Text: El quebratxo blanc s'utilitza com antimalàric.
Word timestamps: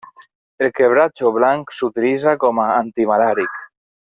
El 0.67 0.71
quebratxo 0.77 1.33
blanc 1.35 1.75
s'utilitza 1.81 2.35
com 2.45 2.63
antimalàric. 2.67 3.65